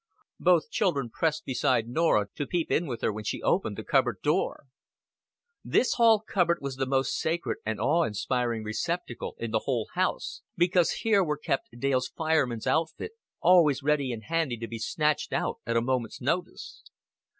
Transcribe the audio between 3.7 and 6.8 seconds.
the cupboard door. This hall cupboard was